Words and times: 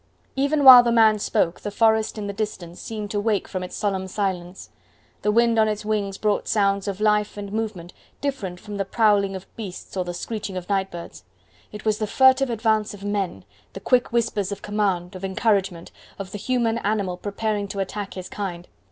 Even 0.35 0.63
while 0.63 0.81
the 0.81 0.91
man 0.91 1.19
spoke 1.19 1.59
the 1.61 1.69
forest 1.69 2.17
in 2.17 2.25
the 2.25 2.33
distance 2.33 2.81
seemed 2.81 3.11
to 3.11 3.19
wake 3.19 3.47
from 3.47 3.61
its 3.61 3.75
solemn 3.75 4.07
silence, 4.07 4.71
the 5.21 5.31
wind 5.31 5.59
on 5.59 5.67
its 5.67 5.85
wings 5.85 6.17
brought 6.17 6.47
sounds 6.47 6.87
of 6.87 6.99
life 6.99 7.37
and 7.37 7.53
movement 7.53 7.93
different 8.19 8.59
from 8.59 8.77
the 8.77 8.83
prowling 8.83 9.35
of 9.35 9.45
beasts 9.55 9.95
or 9.95 10.03
the 10.03 10.15
screeching 10.15 10.57
of 10.57 10.67
night 10.69 10.89
birds. 10.89 11.23
It 11.71 11.85
was 11.85 11.99
the 11.99 12.07
furtive 12.07 12.49
advance 12.49 12.95
of 12.95 13.03
men, 13.03 13.45
the 13.73 13.79
quick 13.79 14.11
whispers 14.11 14.51
of 14.51 14.63
command, 14.63 15.13
of 15.15 15.23
encouragement, 15.23 15.91
of 16.17 16.31
the 16.31 16.39
human 16.39 16.79
animal 16.79 17.15
preparing 17.15 17.67
to 17.67 17.79
attack 17.79 18.15
his 18.15 18.27
kind. 18.27 18.67